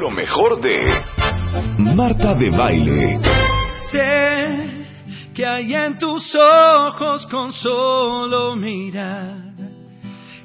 [0.00, 0.86] Lo mejor de
[1.78, 3.20] Marta de Baile.
[3.90, 4.86] Sé
[5.34, 9.52] que hay en tus ojos con solo mirar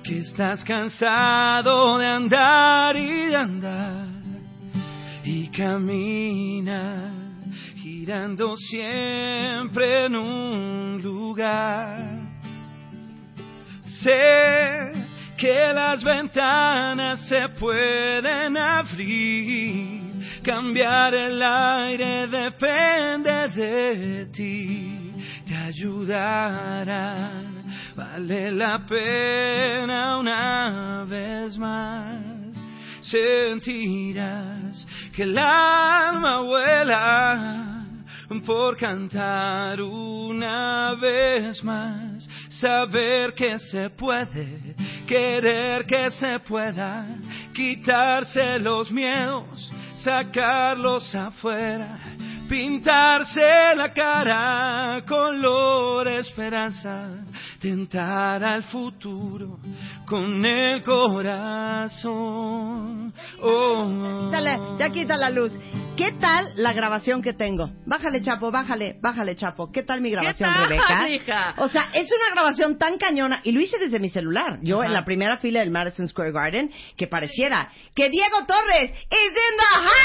[0.04, 4.08] que estás cansado de andar y de andar
[5.24, 7.14] y camina
[7.76, 12.22] girando siempre en un lugar.
[14.02, 14.97] Sé
[15.38, 25.12] que las ventanas se pueden abrir, cambiar el aire depende de ti,
[25.48, 26.88] te ayudarán,
[27.96, 32.56] vale la pena una vez más,
[33.02, 37.78] sentirás que el alma vuela
[38.46, 42.28] por cantar una vez más,
[42.60, 44.76] saber que se puede
[45.08, 47.08] querer que se pueda,
[47.54, 49.72] quitarse los miedos,
[50.04, 51.98] sacarlos afuera,
[52.48, 57.24] pintarse la cara, color esperanza,
[57.60, 59.60] tentar al futuro
[60.06, 62.08] con el corazón.
[63.42, 64.30] Oh.
[64.32, 65.52] Dale, ya quita la luz.
[65.96, 67.72] ¿Qué tal la grabación que tengo?
[67.88, 69.72] Bájale, Chapo, bájale, bájale, Chapo.
[69.72, 71.10] ¿Qué tal mi grabación, tal, Rebeca?
[71.10, 71.56] hija?
[71.58, 74.60] O sea, es una grabación tan cañona y lo hice desde mi celular.
[74.62, 79.34] Yo en la primera fila del Madison Square Garden, que pareciera que Diego Torres is
[79.34, 79.98] in the house.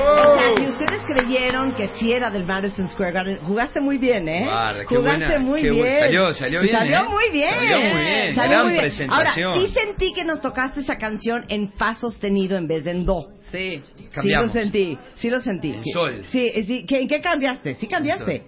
[0.00, 4.28] O sea, si ustedes creyeron que sí era del Madison Square Garden, jugaste muy bien,
[4.28, 4.46] ¿eh?
[4.72, 5.98] Guarda, qué jugaste buena, muy qué bien.
[6.00, 7.04] salió- salió bien, Salió ¿eh?
[7.08, 7.54] muy bien.
[7.54, 8.82] Salió muy bien, Salió gran muy bien.
[8.84, 9.46] presentación.
[9.52, 13.04] Ahora, sí sentí que nos tocaste esa canción en fa sostenido en vez de en
[13.06, 13.28] do.
[13.52, 13.82] Sí.
[14.12, 14.52] Cambiamos.
[14.52, 15.70] Sí lo sentí, sí lo sentí.
[15.70, 16.20] En Que- sol.
[16.24, 16.84] Sí, sí.
[16.86, 17.74] ¿Qué, ¿En qué cambiaste?
[17.74, 18.42] Sí cambiaste.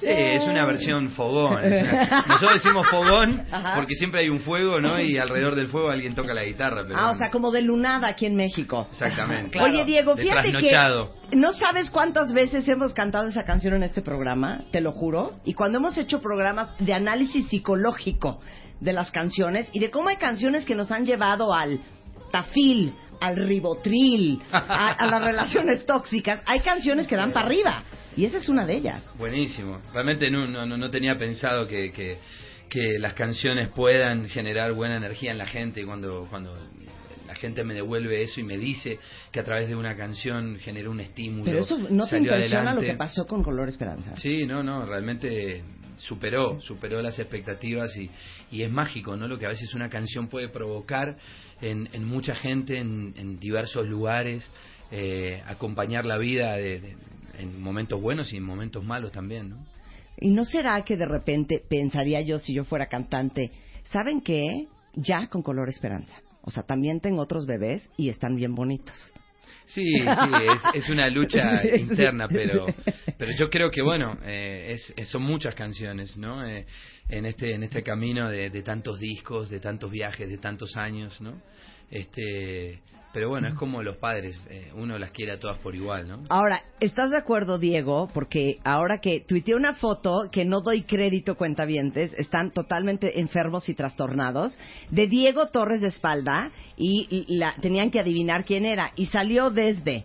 [0.00, 1.54] Sí, es una versión fogón.
[1.64, 3.74] una- Nosotros decimos fogón Ajá.
[3.76, 5.00] porque siempre hay un fuego, ¿no?
[5.00, 6.82] Y alrededor del fuego alguien toca la guitarra.
[6.86, 8.88] Pero Ah, o sea, como de lunada aquí en México.
[8.90, 9.58] Exactamente.
[9.62, 10.76] Oye, Diego, fíjate que
[11.36, 15.34] no sabes cuántas veces hemos cantado esa canción en este programa, te lo juro.
[15.44, 18.40] Y cuando hemos hecho programas de análisis psicológico
[18.80, 21.80] de las canciones y de cómo hay canciones que nos han llevado al
[22.30, 27.82] tafil, al ribotril, a, a las relaciones tóxicas, hay canciones que dan para arriba.
[28.16, 29.08] Y esa es una de ellas.
[29.18, 29.80] Buenísimo.
[29.92, 32.18] Realmente no, no, no- tenía pensado que, que,
[32.68, 36.56] que las canciones puedan generar buena energía en la gente cuando, cuando
[37.26, 38.98] la gente me devuelve eso y me dice
[39.32, 41.44] que a través de una canción generó un estímulo.
[41.44, 44.16] Pero eso no te impresiona lo que pasó con Color Esperanza.
[44.16, 45.62] Sí, no, no, realmente
[45.98, 48.10] superó, superó las expectativas y,
[48.50, 49.26] y es mágico, ¿no?
[49.28, 51.16] Lo que a veces una canción puede provocar
[51.60, 54.50] en, en mucha gente, en, en diversos lugares,
[54.90, 56.96] eh, acompañar la vida de- de-
[57.38, 59.56] en momentos buenos y en momentos malos también, ¿no?
[60.18, 63.50] ¿Y no será que de repente pensaría yo si yo fuera cantante,
[63.84, 64.66] ¿saben qué?
[64.94, 66.20] Ya con color esperanza.
[66.42, 68.94] O sea, también tengo otros bebés y están bien bonitos.
[69.66, 72.66] Sí, sí, es, es una lucha interna, pero,
[73.18, 76.46] pero yo creo que bueno, eh, es- son muchas canciones, ¿no?
[76.46, 76.66] Eh,
[77.08, 81.20] en este en este camino de, de tantos discos, de tantos viajes, de tantos años,
[81.20, 81.40] ¿no?
[81.90, 82.80] Este,
[83.16, 86.24] pero bueno, es como los padres, eh, uno las quiere a todas por igual, ¿no?
[86.28, 88.10] Ahora, ¿estás de acuerdo, Diego?
[88.12, 93.74] Porque ahora que tuiteé una foto que no doy crédito, cuentavientes, están totalmente enfermos y
[93.74, 94.58] trastornados,
[94.90, 98.92] de Diego Torres de espalda y y la, tenían que adivinar quién era.
[98.96, 100.04] Y salió desde,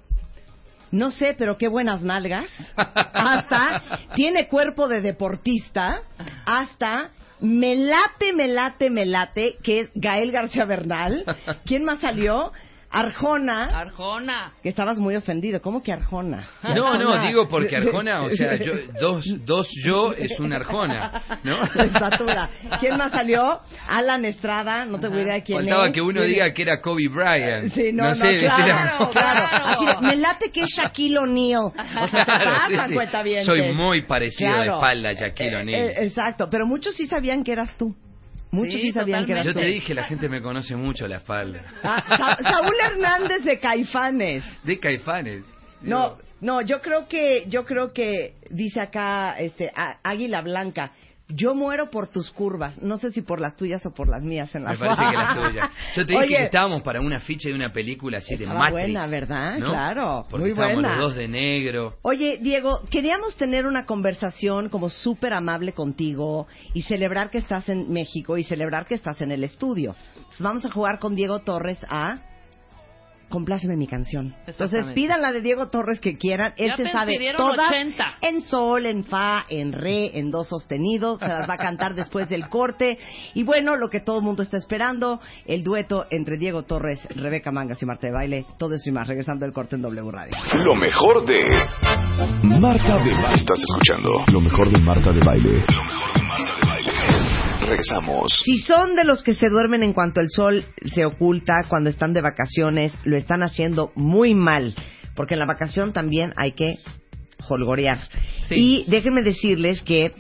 [0.91, 3.81] no sé, pero qué buenas nalgas, hasta,
[4.16, 6.02] tiene cuerpo de deportista,
[6.46, 7.12] hasta...
[7.44, 11.25] Me late, me late, me late, que es Gael García Bernal.
[11.66, 12.53] ¿Quién más salió?
[12.91, 13.79] Arjona.
[13.79, 14.53] Arjona.
[14.61, 15.61] Que estabas muy ofendido.
[15.61, 16.47] ¿Cómo que Arjona?
[16.76, 21.64] No, no, digo porque Arjona, o sea, yo, dos, dos yo es una Arjona, ¿no?
[21.84, 22.49] Estatura.
[22.79, 23.59] ¿Quién más salió?
[23.88, 25.93] Alan Estrada, no te voy a decir quién Faltaba es.
[25.93, 26.28] que uno Sí.
[26.28, 27.70] diga que era Kobe Bryant.
[27.72, 29.47] Sí, no, no, sé, claro, era- claro.
[29.52, 31.61] Así me late que es Shaquille O'Neal.
[31.66, 31.73] O
[32.08, 32.94] sea, se Claro, sí, pasan, sí.
[32.96, 33.46] cuentavientes.
[33.46, 34.76] Soy muy parecido de Claro.
[34.76, 35.87] espalda a Shaquille Eh, O'Neal.
[35.90, 37.96] eh, exacto, pero muchos sí sabían que eras tú.
[38.52, 39.59] Muchos sí, Sí, sabían que Yo tú.
[39.59, 41.62] te dije, la gente me conoce mucho la espalda.
[41.84, 44.44] Ah, Sa- Saúl Hernández de Caifanes.
[44.64, 45.44] De Caifanes.
[45.82, 49.72] No, Digo, no, yo creo que, yo creo que dice acá, este,
[50.03, 50.92] Águila Blanca.
[51.36, 52.82] Yo muero por tus curvas.
[52.82, 55.18] No sé si por las tuyas o por las mías en la Me parece que
[55.18, 55.70] las tuyas.
[55.96, 58.72] Yo te dije que estábamos para una ficha de una película así de Matrix.
[58.72, 59.58] buena, ¿verdad?
[59.58, 60.26] Claro.
[60.30, 60.98] Porque muy estábamos buena.
[60.98, 61.96] los dos de negro.
[62.02, 67.92] Oye, Diego, queríamos tener una conversación como súper amable contigo y celebrar que estás en
[67.92, 69.96] México y celebrar que estás en el estudio.
[70.18, 72.22] Entonces vamos a jugar con Diego Torres a
[73.32, 74.36] Compláceme mi canción.
[74.46, 76.54] Entonces pidan la de Diego Torres que quieran.
[76.58, 78.18] Él Ya se sabe todas 80.
[78.22, 81.18] en sol, en fa, en re, en do sostenido.
[81.18, 83.00] Se las va a cantar después del corte.
[83.34, 87.52] Y bueno, lo que todo el mundo está esperando, el dueto entre Diego Torres, Rebeca
[87.52, 88.46] Mangas y Marta de Baile.
[88.60, 90.34] Todo eso y más, regresando el corte en W Radio.
[90.64, 91.42] Lo mejor de
[92.44, 93.36] Marta de Baile.
[93.36, 95.64] Estás escuchando lo mejor de Marta de Baile.
[95.70, 96.51] Lo mejor de Marta de Baile.
[97.72, 98.34] Regresamos.
[98.44, 102.14] Si son de los que se duermen en cuanto el sol se oculta cuando están
[102.14, 104.76] de vacaciones, lo están haciendo muy mal,
[105.16, 106.79] porque en la vacación también hay que
[107.47, 108.00] holgorear.
[108.50, 108.56] Sí.
[108.56, 110.12] Y déjenme decirles que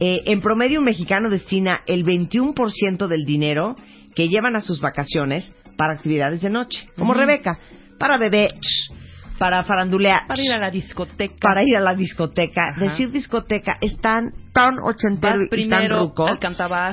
[0.00, 3.74] eh, en promedio un mexicano destina el 21% del dinero
[4.14, 7.58] que llevan a sus vacaciones para actividades de noche, como Rebeca,
[7.98, 8.54] para beber,
[9.38, 11.34] para farandulear, Para ir a la discoteca.
[11.40, 12.70] para ir a la discoteca.
[12.70, 12.80] Ajá.
[12.80, 16.26] Decir discoteca es tan, tan ochentero Vas y tan ruco.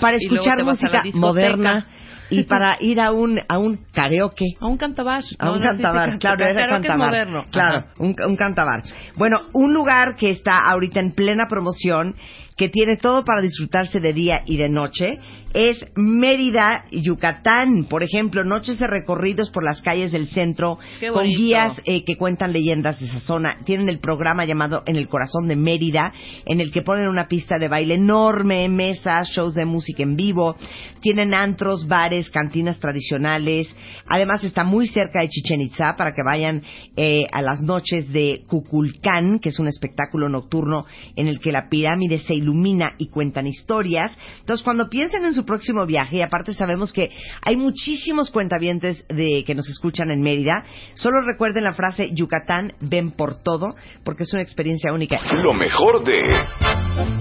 [0.01, 1.88] Para escuchar música moderna
[2.30, 4.45] y para ir a un, a un karaoke.
[4.59, 5.24] A un cantabar.
[5.39, 6.97] A un cantabar, claro, era es cantabar.
[6.97, 7.45] moderno.
[7.51, 8.83] Claro, un, un cantabar.
[9.15, 12.15] Bueno, un lugar que está ahorita en plena promoción,
[12.57, 15.19] que tiene todo para disfrutarse de día y de noche,
[15.55, 17.85] es Mérida, Yucatán.
[17.89, 20.79] Por ejemplo, noches de recorridos por las calles del centro,
[21.13, 23.59] con guías eh, que cuentan leyendas de esa zona.
[23.63, 26.11] Tienen el programa llamado En el Corazón de Mérida,
[26.45, 30.57] en el que ponen una pista de baile enorme, mesas, shows de música en vivo.
[30.99, 33.73] Tienen antros, bares, cantinas tradicionales.
[34.07, 36.63] Además está muy cerca de Chichen Itza para que vayan
[36.97, 40.85] eh, a las noches de Cuculcán, que es un espectáculo nocturno
[41.15, 44.18] en el que la pirámide se ilumina y cuentan historias.
[44.39, 47.09] Entonces, cuando piensen en su próximo viaje, y aparte sabemos que
[47.42, 50.63] hay muchísimos cuentavientes de, que nos escuchan en Mérida,
[50.94, 55.19] solo recuerden la frase Yucatán, ven por todo, porque es una experiencia única.
[55.44, 56.24] Lo mejor de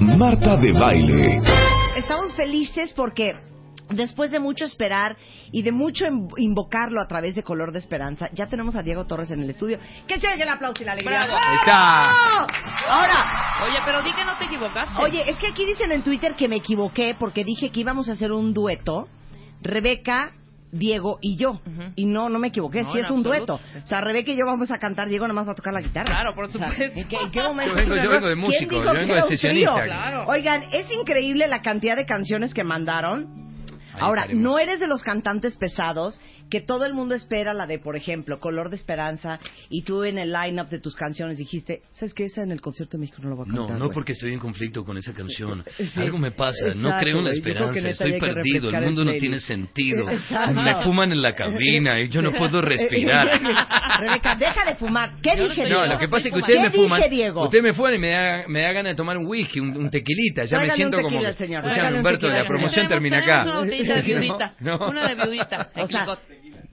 [0.00, 1.42] Marta de Baile.
[1.96, 3.34] Estamos felices porque
[3.90, 5.16] después de mucho esperar
[5.52, 6.06] y de mucho
[6.36, 9.78] invocarlo a través de Color de Esperanza, ya tenemos a Diego Torres en el estudio.
[10.08, 11.24] Que se oiga el aplauso y la alegría.
[11.24, 11.38] Bravo.
[11.40, 12.10] Ahí está.
[12.88, 13.13] Ahora,
[13.64, 15.02] Oye, pero di que no te equivocaste.
[15.02, 18.12] oye, es que aquí dicen en Twitter que me equivoqué porque dije que íbamos a
[18.12, 19.08] hacer un dueto,
[19.62, 20.32] Rebeca,
[20.72, 21.60] Diego y yo.
[21.94, 23.58] Y no, no me equivoqué, No, sí es un absoluto.
[23.58, 23.80] dueto.
[23.84, 26.06] O sea, Rebeca y yo vamos a cantar, Diego nomás va a tocar la guitarra.
[26.06, 26.98] Claro, por O sea, supuesto.
[26.98, 27.70] ¿en, qué, en qué momento?
[27.70, 29.82] Yo vengo- yo vengo de ¿Quién músico, dijo yo vengo de sesionista.
[29.84, 30.24] Claro.
[30.26, 33.43] Oigan, es increíble la cantidad de canciones que mandaron.
[34.00, 34.42] Ahora, estaremos.
[34.44, 36.20] no eres de los cantantes pesados
[36.50, 40.18] que todo el mundo espera la de, por ejemplo, Color de Esperanza, y tú en
[40.18, 42.26] el line-up de tus canciones dijiste, ¿sabes qué?
[42.26, 43.78] Esa en el concierto de México no la voy a No, cantar.
[43.78, 43.94] no güey".
[43.94, 45.64] porque estoy en conflicto con esa canción.
[45.94, 46.00] Sí.
[46.00, 49.40] Algo me pasa, no creo en la esperanza, estoy perdido, el mundo el no tiene
[49.40, 50.08] sentido.
[50.10, 50.52] Exacto.
[50.60, 53.26] Me fuman en la cabina y yo no puedo respirar.
[54.00, 55.12] Rebeca, deja de fumar.
[55.22, 55.80] ¿Qué Yo no dije, estoy- Diego?
[55.86, 57.10] No, lo que pasa es que ¿Qué ustedes me dije, fuman.
[57.10, 57.42] Diego?
[57.44, 59.90] Ustedes me fuman y me da, me da ganas de tomar un whisky, un, un
[59.90, 60.44] tequilita.
[60.44, 61.32] Ya me siento un como.
[61.32, 63.44] señor, Humberto, tequila la promoción termina acá.
[63.84, 64.54] Una de viudita.
[64.60, 64.88] No, no.
[64.88, 65.70] Una de viudita.
[65.76, 66.06] O sea,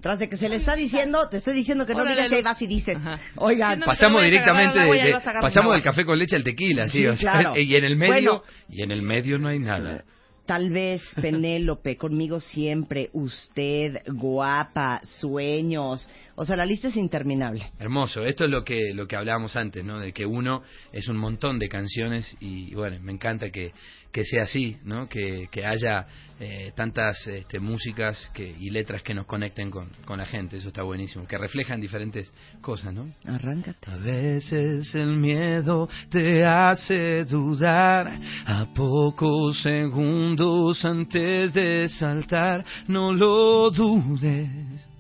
[0.01, 2.35] tras de que se le está diciendo, te estoy diciendo que no Órale, digas que
[2.37, 2.97] ahí vas y dices.
[2.97, 3.19] Ajá.
[3.35, 6.99] Oigan, Sí, no, Pasamos directamente de- de- pasamos del café con leche al tequila, sí,
[6.99, 7.57] Sí, o sea, claro.
[7.59, 8.43] y en el medio Bueno.
[8.69, 10.03] y en el medio no hay nada.
[10.47, 16.09] Tal vez Penélope, conmigo siempre, usted, guapa, sueños.
[16.41, 17.71] O sea, la lista es interminable.
[17.77, 19.99] Hermoso, esto es lo que lo que hablábamos antes, ¿no?
[19.99, 23.73] De que uno es un montón de canciones y bueno, me encanta que,
[24.11, 25.07] que sea así, ¿no?
[25.07, 26.07] Que, que haya
[26.39, 30.69] eh, tantas este, músicas que, y letras que nos conecten con, con la gente, eso
[30.69, 33.13] está buenísimo, que reflejan diferentes cosas, ¿no?
[33.23, 33.91] Arráncate.
[33.91, 43.69] A veces el miedo te hace dudar, a pocos segundos antes de saltar, no lo
[43.69, 44.90] dudes.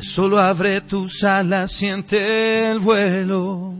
[0.00, 3.74] Solo abre tus alas, siente el vuelo.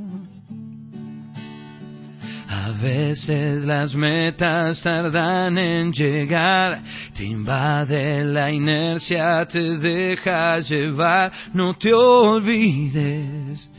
[2.49, 6.83] A veces las metas tardan en llegar,
[7.17, 13.71] te invade la inercia, te deja llevar, no te olvides.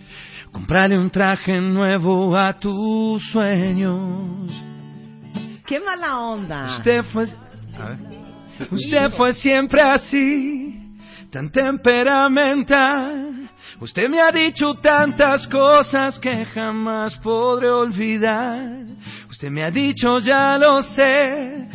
[0.52, 4.52] Comprarle un traje nuevo a tus sueños.
[5.66, 6.78] ¡Qué mala onda!
[6.78, 7.28] Usted fue,
[7.80, 7.98] a ver.
[8.72, 10.83] usted fue siempre así,
[11.34, 13.50] tan temperamental.
[13.82, 18.86] Usted me ha dicho tantas cosas que jamás podré olvidar.
[19.32, 21.68] Usted me ha dicho ya lo sé,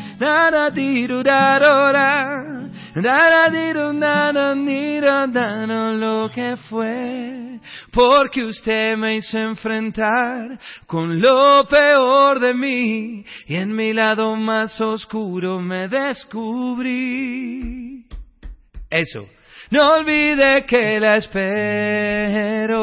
[5.94, 7.58] lo que fue,
[7.92, 14.80] porque usted me hizo enfrentar con lo peor de mí y en mi lado más
[14.80, 18.06] oscuro me descubrí.
[18.88, 19.37] Eso.
[19.70, 21.16] No olvide que la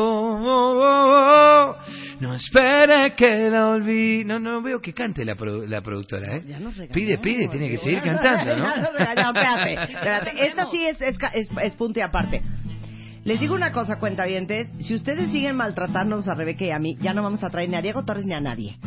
[0.05, 1.75] espero.
[2.19, 4.23] No espere que la olvide.
[4.25, 6.43] No, no veo que cante la, produ- la productora, ¿eh?
[6.45, 6.93] Ya nos regañó.
[6.93, 8.65] Pide, pide, tiene que seguir cantando, ¿no?
[8.97, 10.45] Regañó, espérate, espérate.
[10.47, 11.17] Esta sí es, es,
[11.61, 12.41] es punto y aparte.
[13.23, 14.67] Les digo una cosa, cuentavientes.
[14.79, 17.75] Si ustedes siguen maltratándonos a Rebeca y a mí, ya no vamos a traer ni
[17.75, 18.77] a Diego Torres ni a nadie.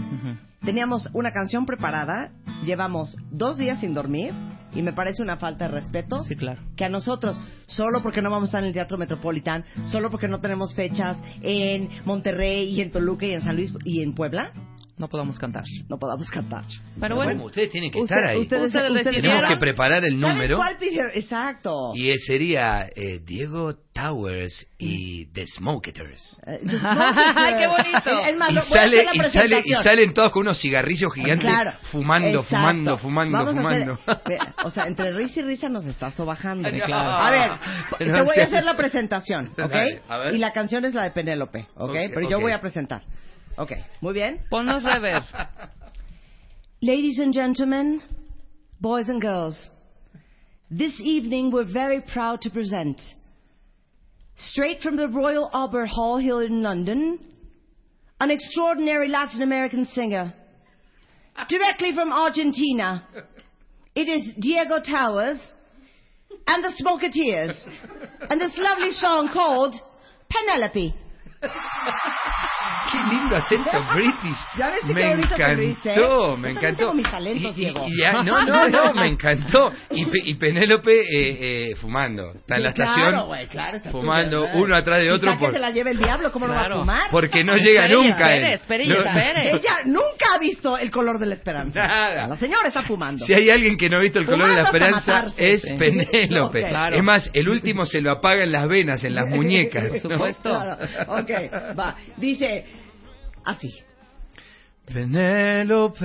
[0.64, 2.30] Teníamos una canción preparada,
[2.64, 4.32] llevamos dos días sin dormir
[4.74, 6.60] y me parece una falta de respeto Sí, claro.
[6.76, 10.28] que a nosotros, solo porque no vamos a estar en el Teatro Metropolitan, solo porque
[10.28, 14.52] no tenemos fechas en Monterrey y en Toluca y en San Luis y en Puebla,
[14.98, 15.62] No podamos cantar.
[15.88, 16.64] no podamos cantar.
[17.00, 18.38] Pero Bueno, bueno, ustedes tienen que Usted- estar ahí.
[18.40, 19.38] ustedes- Ustedes ustedes- decidieron.
[19.38, 20.56] Tenemos que preparar el ¿Sabes número.
[20.56, 21.10] cuál pidieron?
[21.14, 21.92] Exacto.
[21.94, 26.40] Y sería eh, Diego Towers y The Smoketers.
[26.46, 28.18] Eh, ¡Ay, qué bonito!
[28.28, 32.40] Es más, Y sale, y, sale, y salen todos con unos cigarrillos gigantes Claro, fumando,
[32.40, 32.48] exacto.
[32.56, 33.98] fumando, fumando, Vamos a fumando.
[34.06, 36.68] hacer- o sea, entre risa y risa nos está sobajando.
[36.88, 36.94] No.
[36.96, 37.50] A ver,
[37.98, 39.56] te voy a hacer la presentación, ¿ok?
[39.70, 40.34] Dale, a ver.
[40.34, 41.90] Y la canción es la de Penélope, ¿ok?
[41.90, 42.42] Ok, Pero yo ok.
[42.42, 43.02] voy a presentar.
[43.58, 44.38] Ok, muy bien.
[44.52, 45.20] ponnos rever.
[46.80, 48.00] Ladies and gentlemen,
[48.80, 49.68] boys and girls,
[50.70, 53.00] this evening we're very proud to present,
[54.36, 57.18] straight from the Royal Albert Hall here in London,
[58.20, 60.32] an extraordinary Latin American singer,
[61.48, 63.02] directly from Argentina.
[63.96, 65.40] It is Diego Towers
[66.46, 67.68] and the Smoketeers,
[68.30, 69.74] and this lovely song called
[70.30, 70.94] Penelope.
[72.90, 74.38] Qué lindo acento british.
[74.56, 75.94] ¿Ya ves que me encantó, viste?
[76.38, 76.76] me encantó.
[76.78, 77.84] tengo mis talentos, Y- y- Diego.
[77.86, 79.72] y ya- no, no, no, me encantó.
[79.90, 81.02] Y, y Penélope eh,
[81.72, 82.32] eh, fumando.
[82.34, 84.64] Está en la Sí, estación claro, güey, claro, está fumando estupendo.
[84.64, 86.64] uno atrás de otro por- que se la lleve el diablo, ¿cómo no va a
[86.64, 86.80] Claro.
[86.80, 87.10] fumar?
[87.10, 88.34] porque no llega Espere, nunca.
[88.34, 88.52] espere, él.
[88.54, 89.56] espere, No-.
[89.58, 91.86] Ella nunca ha visto el color de la esperanza.
[91.86, 92.26] Nada.
[92.26, 93.22] La señora está fumando.
[93.26, 95.50] Si hay alguien que no ha visto el color de la Fumando esperanza, matarse.
[95.52, 95.74] es Sí.
[95.76, 96.62] Penélope.
[96.62, 96.68] Ok.
[96.70, 96.96] Claro.
[96.96, 99.84] Es más, el último se lo apaga en las venas, en las muñecas.
[100.00, 100.16] Por ¿no?
[100.16, 100.48] supuesto.
[100.58, 100.78] Claro.
[101.28, 102.16] Ok.
[102.16, 102.64] Dice
[103.44, 103.70] así.
[104.86, 106.02] Penélope,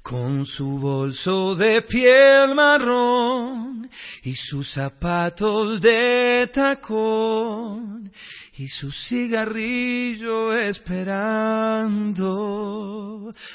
[0.00, 3.90] con su bolso de piel marrón
[4.22, 8.12] y sus zapatos de tacón
[8.58, 12.14] y su cigarrillo esperando.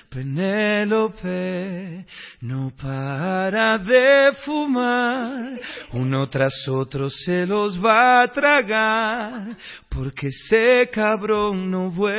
[0.10, 2.06] Penélope
[2.42, 5.60] no para de fumar,
[5.94, 9.58] uno tras otro se los va a tragar,
[9.90, 12.12] porque ese cabrón no vuelve.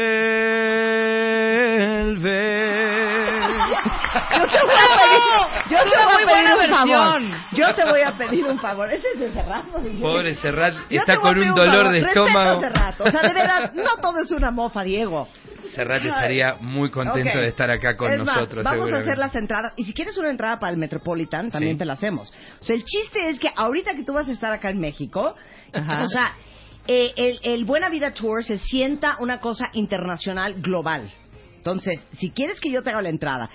[5.72, 7.22] Yo te voy a pedir, yo te Una voy muy a pedir buena un favor.
[7.22, 7.44] versión.
[7.52, 8.92] Yo te voy a pedir un favor.
[8.92, 9.64] Ese es de Serrat.
[9.66, 10.00] ¿no?
[10.00, 11.92] Pobre Serrat, Yo está te voy a con pedir un dolor favor.
[11.92, 12.60] de Respeto estómago.
[12.60, 13.00] Serrat.
[13.00, 15.28] O sea, de verdad, no todo es una mofa, Diego.
[15.74, 17.36] Serrat estaría muy contento Ok.
[17.36, 18.64] de estar acá con Es más, nosotros.
[18.64, 19.10] vamos a seguramente.
[19.10, 19.72] hacer las entradas.
[19.76, 21.78] Y si quieres una entrada para el Metropolitan, también Sí.
[21.78, 22.32] te la hacemos.
[22.60, 25.34] O sea, el chiste es que ahorita que tú vas a estar acá en México,
[25.72, 26.02] Ajá.
[26.02, 26.32] o sea,
[26.88, 31.12] eh, el, el Buena Vida Tour se sienta una cosa internacional global.
[31.58, 33.48] Entonces, si quieres que yo te haga la entrada,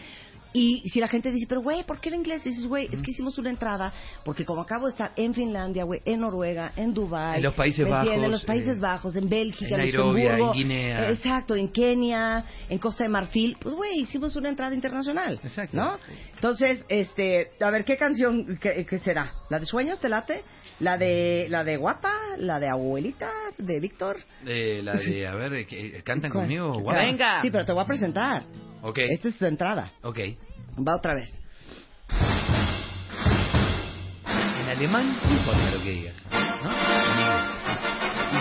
[0.54, 2.44] y si la gente dice, pero güey, ¿por qué el inglés?
[2.44, 6.02] Dices, güey, es que hicimos una entrada, porque como acabo de estar en Finlandia, güey,
[6.06, 7.88] en Noruega, en Dubái, En los Países.
[7.88, 11.10] Bajos, en los Países eh, Bajos, en Bélgica, en Nairobia, Luxemburgo, en Guinea.
[11.10, 15.40] eh, Exacto, en Kenia, en Costa de Marfil, pues güey, hicimos una entrada internacional.
[15.44, 15.78] Exacto.
[15.78, 15.98] ¿No?
[16.36, 19.34] Entonces, este, a ver qué canción qué, qué será?
[19.50, 20.44] ¿La de Sueños te late?
[20.80, 22.14] ¿La de la de Guapa?
[22.38, 24.18] ¿La de Abuelita de Víctor?
[24.46, 26.44] Eh, la de, a ver, ¿qué- ¿cantan ¿Cuál?
[26.44, 26.84] conmigo?
[26.84, 27.42] Venga.
[27.42, 28.44] Sí, pero te voy a presentar.
[28.82, 29.92] Ok, Esta es tu entrada.
[30.04, 30.20] ok.
[30.88, 31.30] Va otra vez.
[34.30, 36.72] En alemán no importa lo que digas, ¿no?
[36.72, 36.78] En
[37.20, 37.46] inglés.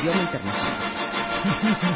[0.02, 1.86] Idioma internacional.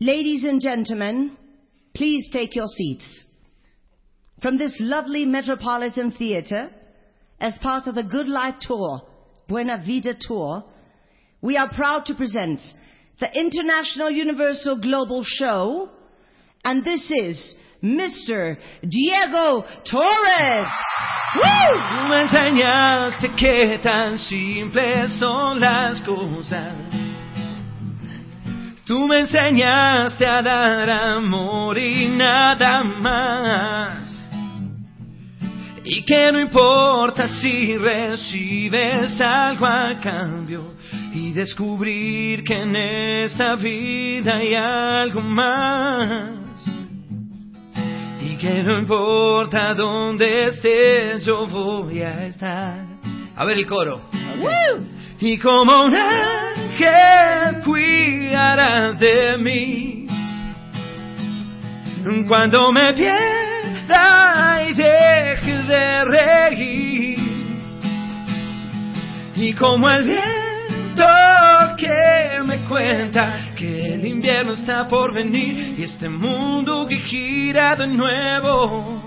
[0.00, 1.36] Ladies and gentlemen,
[1.94, 3.26] please take your seats.
[4.40, 6.70] From this lovely Metropolitan Theatre,
[7.42, 9.02] as part of the Good Life Tour,
[9.48, 10.64] Buena Vida Tour,
[11.42, 12.60] we are proud to present
[13.18, 15.90] the International Universal Global Show,
[16.64, 18.56] and this is Mr.
[18.88, 20.68] Diego Torres.
[21.34, 22.08] Woo!
[22.08, 26.74] Me enseñaste que tan simples son las cosas.
[28.86, 34.01] Tú me enseñaste a dar amor y nada más.
[35.84, 40.74] Y que no importa si recibes algo a cambio,
[41.12, 46.38] y descubrir que en esta vida hay algo más
[48.20, 52.86] y que no importa dónde estés yo voy a estar.
[53.36, 54.02] A ver el coro.
[55.20, 60.06] Y como un ángel cuidarás de mí
[62.26, 62.92] cuando me
[63.86, 67.18] pierda y deje de reír.
[69.34, 71.04] Y como el viento
[71.76, 77.86] que me cuenta que el invierno está por venir y este mundo que gira de
[77.88, 79.02] nuevo,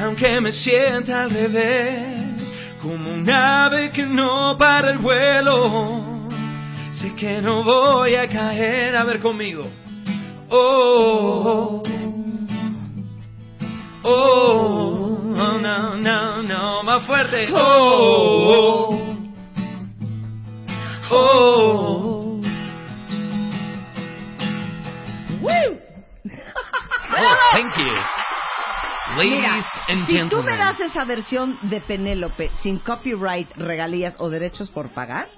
[0.00, 2.42] aunque me sienta al revés,
[2.80, 6.28] como un ave que no para el vuelo,
[7.00, 9.68] sé que no voy a caer, a ver conmigo.
[10.50, 11.82] Oh,
[14.04, 17.48] no, no, no, más fuerte.
[17.52, 18.98] Oh,
[21.10, 22.38] oh, oh.
[27.14, 27.92] Oh, thank you.
[29.16, 30.46] Ladies Mira, and si tú gentlemen.
[30.46, 35.28] me das esa versión de Penélope sin copyright, regalías o derechos por pagar,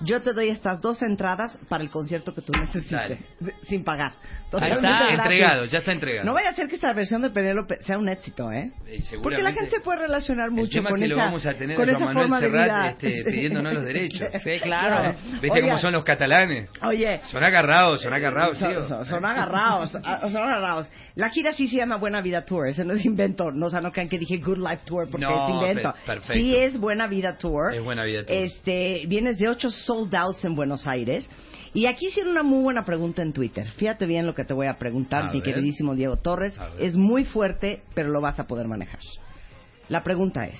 [0.00, 3.18] yo te doy estas dos entradas para el concierto que tú necesites, Dale.
[3.64, 4.12] sin pagar.
[4.12, 5.18] Ahí Totalmente está, gratis.
[5.24, 6.26] entregado, ya está entregado.
[6.26, 8.70] No vaya a ser que esta versión de Penélope sea un éxito, ¿eh?
[8.86, 11.46] Eh, Porque la gente se puede relacionar El mucho tema con que esa, lo vamos
[11.46, 12.88] a tener con a esa Manuel forma de Serrat vida.
[12.90, 14.28] este, pidiéndonos los derechos.
[14.44, 15.18] Sí, claro.
[15.42, 16.70] ¿Viste cómo son los catalanes?
[16.82, 18.82] Oye, Son agarrados, son agarrados, son, tío.
[18.88, 20.90] son- son agarrados, ah, son agarrados.
[21.16, 23.80] La gira sí se llama Buena Vida Tour, ese no es invento, no, o sea,
[23.80, 25.92] no crean que dije Good Life Tour porque No, es invento.
[25.92, 26.34] pe- perfecto.
[26.34, 27.74] Sí es Buena Vida Tour.
[27.74, 28.36] Es Buena Vida Tour.
[28.36, 31.30] Este, vienes de ocho sold outs en Buenos Aires.
[31.72, 33.70] Y aquí hicieron una muy buena pregunta en Twitter.
[33.72, 35.54] Fíjate bien lo que te voy a preguntar, A mi ver.
[35.54, 36.58] queridísimo Diego Torres.
[36.78, 39.00] Es muy fuerte, pero lo vas a poder manejar.
[39.88, 40.58] La pregunta es,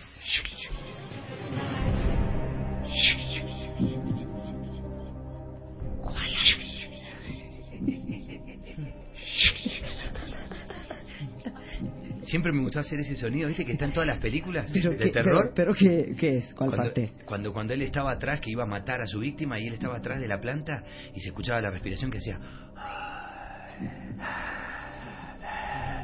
[12.26, 13.64] Siempre me gustó hacer ese sonido, ¿viste?
[13.64, 15.52] Que está en todas las películas pero, de terror.
[15.54, 16.54] pero, pero qué, ¿qué es?
[16.54, 19.58] ¿Cuál cuando, parte cuando cuando él estaba atrás que iba a matar a su víctima
[19.60, 20.82] y él estaba atrás de la planta
[21.14, 22.38] y se escuchaba la respiración que hacía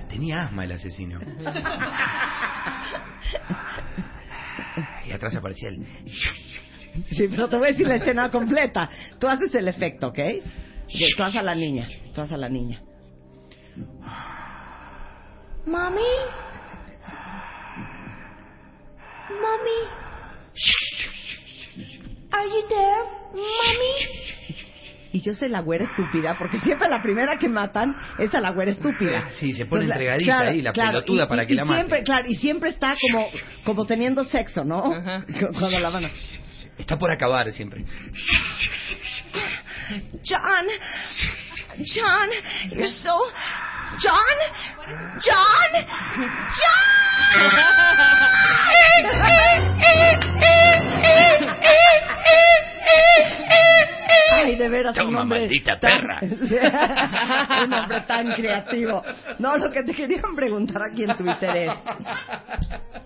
[0.09, 1.19] tenía asma el asesino
[5.07, 5.85] y atrás aparecía el
[7.11, 8.91] Sí, pero te voy a decir la escena completa.
[9.19, 10.19] Tú haces el efecto, ¿ok?
[11.17, 11.89] Tú haces a la niña.
[12.15, 12.83] Tú haces a la niña.
[15.67, 16.03] Mommy?
[19.31, 19.81] Mommy?
[22.33, 23.05] Are you there?
[23.35, 23.95] Mommy?
[25.15, 28.51] Y yo soy la güera estúpida, porque siempre la primera que matan es a la
[28.51, 29.29] güera estúpida.
[29.33, 31.85] Sí, se pone Entonces, entregadita ahí, la pelotuda y- para y- que y la siempre,
[31.99, 32.03] mate.
[32.05, 33.27] Claro, y siempre está como,
[33.65, 34.93] como teniendo sexo, ¿no?
[34.95, 35.25] Ajá.
[35.59, 36.11] Cuando la van a...
[36.79, 37.85] está por acabar siempre
[40.25, 40.67] John?
[41.79, 42.31] John?
[42.71, 43.19] You're so...
[44.01, 44.37] John?
[45.21, 45.71] John?
[54.45, 56.21] Ay, de veras, un Toma, hombre maldita tan- perra.
[57.65, 59.03] un hombre tan creativo.
[59.39, 61.73] No, lo que te querían preguntar aquí en Twitter es...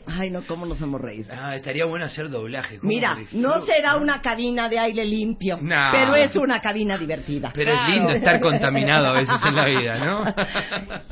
[0.06, 1.28] Ay, no, ¿cómo nos hemos reído?
[1.32, 5.88] ah, estaría bueno hacer doblaje ¿cómo Mira, no será una cabina de aire limpio, No.
[5.92, 7.50] pero es una cabina divertida.
[7.54, 10.24] pero es lindo estar contaminado a veces en la vida ¿no?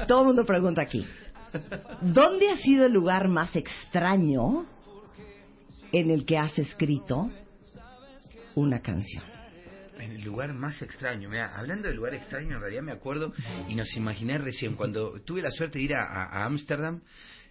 [0.06, 1.06] Todo el mundo pregunta aquí,
[2.00, 4.64] ¿dónde ha sido el lugar más extraño
[5.92, 7.30] en el que has escrito
[8.54, 9.24] una canción?
[10.04, 13.32] En el lugar más extraño, mira, hablando de lugar extraño, en realidad me acuerdo
[13.68, 17.00] y nos imaginé recién, cuando tuve la suerte de ir a Ámsterdam,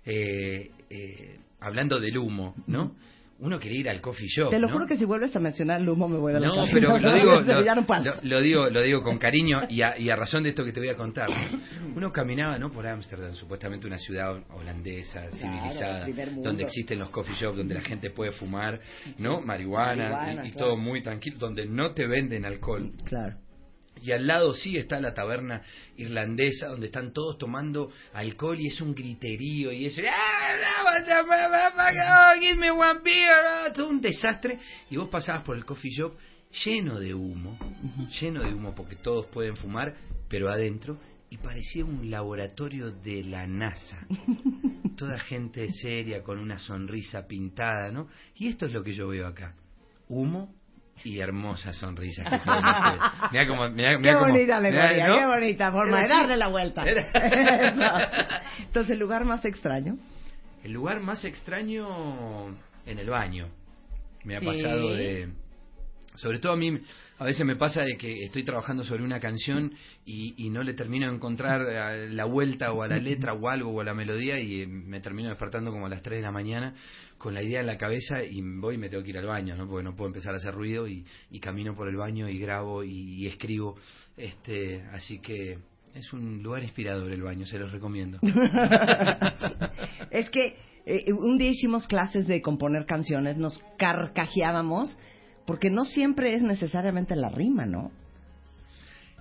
[0.05, 2.95] eh, eh, hablando del humo, ¿no?
[3.43, 4.73] Uno quería ir al coffee shop, Te lo ¿no?
[4.73, 7.13] juro que si vuelves a mencionar el humo me voy de la No, pero lo
[7.13, 7.41] digo,
[8.21, 10.79] lo, digo, lo digo con cariño y a, y a razón de esto que te
[10.79, 11.27] voy a contar.
[11.93, 12.71] Uno caminaba, ¿no?
[12.71, 18.09] Por Ámsterdam, supuestamente una ciudad holandesa, civilizada, donde existen los coffee shops, donde la gente
[18.11, 18.79] puede fumar,
[19.17, 19.41] ¿no?
[19.41, 20.67] Marihuana, Marihuana, y, y claro.
[20.67, 22.91] todo muy tranquilo, donde no te venden alcohol.
[23.03, 23.35] Claro.
[24.01, 25.61] Y al lado sí está la taberna
[25.95, 30.55] irlandesa donde están todos tomando alcohol y es un griterío y es "Ah,
[32.43, 36.13] give me one beer", ah, todo un desastre y vos pasabas por el coffee shop
[36.65, 37.57] lleno de humo,
[38.19, 39.95] lleno de humo porque todos pueden fumar,
[40.29, 44.05] pero adentro y parecía un laboratorio de la NASA.
[44.97, 48.07] Toda gente seria con una sonrisa pintada, ¿no?
[48.35, 49.55] Y esto es lo que yo veo acá.
[50.07, 50.53] Humo
[51.03, 52.29] y hermosa sonrisa que
[53.75, 55.17] mirá, Qué bonita ¿no?
[55.17, 56.83] qué bonita forma de darle la vuelta.
[58.59, 59.97] Entonces, el lugar más extraño.
[60.63, 62.47] El lugar más extraño
[62.85, 63.49] en el baño.
[64.23, 64.45] Me ha Sí.
[64.45, 65.29] pasado de,
[66.15, 66.79] Sobre todo a mí,
[67.17, 69.73] a veces me pasa de que estoy trabajando sobre una canción
[70.05, 73.49] y, y no le termino de encontrar eh, la vuelta o a la letra o
[73.49, 76.21] algo o a la melodía y eh, me termino despertando como a las 3 de
[76.21, 76.75] la mañana
[77.17, 79.55] con la idea en la cabeza y voy y me tengo que ir al baño,
[79.55, 79.67] ¿no?
[79.67, 82.83] Porque no puedo empezar a hacer ruido y, y camino por el baño y grabo
[82.83, 82.91] y,
[83.23, 83.75] y escribo.
[84.15, 85.57] Este, así que
[85.93, 88.19] es un lugar inspirador el baño, se los recomiendo.
[90.11, 94.97] es que eh, un día hicimos clases de componer canciones, nos carcajeábamos,
[95.45, 97.91] porque no siempre es necesariamente la rima, ¿no?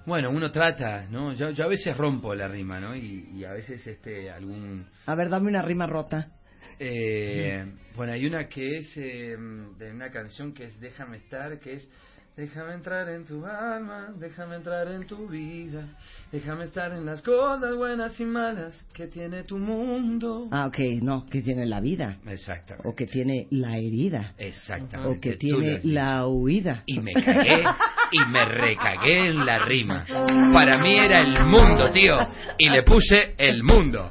[0.05, 1.33] Bueno, uno trata, ¿no?
[1.33, 2.97] Yo, yo a veces rompo la rima, ¿no?
[2.97, 4.85] Y, y a veces este algún...
[5.07, 6.33] A ver, dame una rima rota.
[6.79, 9.37] Eh, bueno, hay una que es eh,
[9.79, 11.89] de una canción que es Déjame estar, que es
[12.35, 15.85] Déjame entrar en tu alma, déjame entrar en tu vida,
[16.33, 20.49] déjame estar en las cosas buenas y malas que tiene tu mundo.
[20.51, 22.17] Ah, ok, no, que tiene la vida.
[22.27, 22.89] Exactamente.
[22.89, 24.33] O que tiene la herida.
[24.39, 25.19] Exactamente.
[25.19, 26.85] O que tiene la huida.
[26.87, 27.65] Y me cagué
[28.13, 30.07] y me recagué en la rima.
[30.55, 32.17] Para mí era el mundo, tío.
[32.57, 34.11] Y le puse el mundo.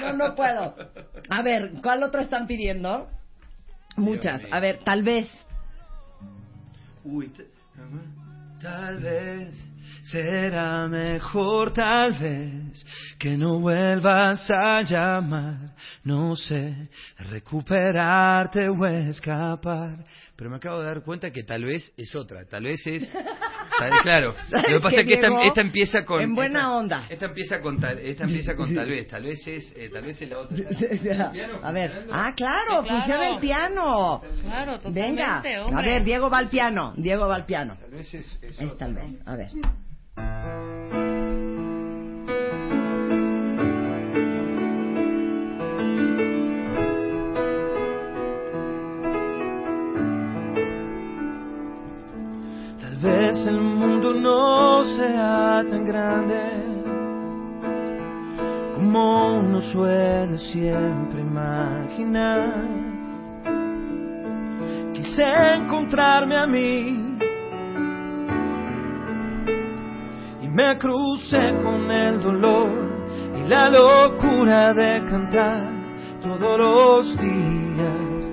[0.00, 0.76] No, no puedo.
[1.30, 3.08] A ver, ¿cuál otra están pidiendo?
[3.96, 4.40] Muchas.
[4.52, 5.28] A ver, tal vez.
[7.04, 7.32] Uy,
[8.60, 9.54] tal vez
[10.04, 12.86] será mejor, tal vez
[13.22, 16.88] que no vuelvas a llamar, no sé,
[17.20, 20.04] recuperarte o escapar.
[20.34, 23.08] Pero me acabo de dar cuenta que tal vez es otra, tal vez es,
[23.78, 24.34] tal- claro.
[24.50, 25.42] ¿Sabes Lo que pasa es que esta, Diego?
[25.42, 27.06] esta empieza con En buena esta- onda.
[27.08, 30.20] Esta empieza con tal, esta empieza con tal vez, tal vez es, eh, tal vez
[30.20, 30.56] es la otra.
[31.32, 32.12] piano A ver, funcionando?
[32.12, 32.88] ah, claro, Sí, claro.
[32.88, 34.22] funciona el piano.
[34.42, 35.90] Claro, totalmente, Venga, a hombre.
[35.90, 36.92] ver, Diego va al piano.
[36.96, 37.76] Diego va al piano.
[37.80, 38.78] Tal vez es, es Es otra.
[38.78, 39.48] tal vez, a ver.
[59.72, 62.68] Suele siempre imaginar.
[64.92, 67.18] Quise encontrarme a mí
[70.42, 72.70] y me crucé con el dolor
[73.38, 75.70] y la locura de cantar
[76.22, 78.30] todos los días.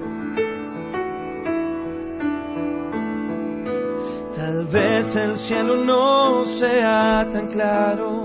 [4.35, 8.18] Tal vez el cielo no sea tan claro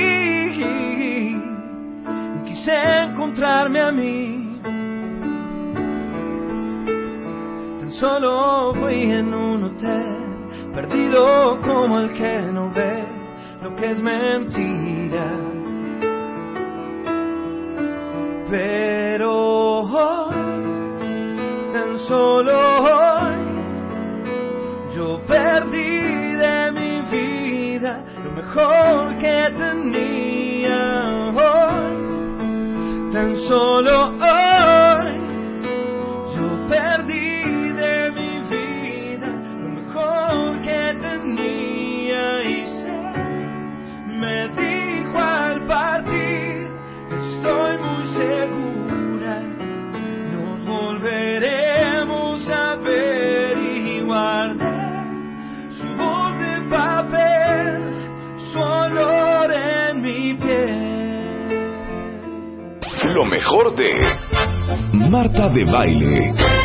[2.44, 4.60] Quise encontrarme a mí.
[7.80, 13.04] Tan solo fui en un hotel, perdido como el que no ve
[13.62, 15.30] lo que es mentira.
[18.50, 20.34] Pero hoy,
[21.72, 23.36] tan solo hoy,
[24.94, 25.95] yo perdí
[27.92, 30.80] lo mejor que tenía
[31.34, 33.12] hoy.
[33.12, 34.35] Tan solo hoy,
[64.92, 66.55] Marta de Baile.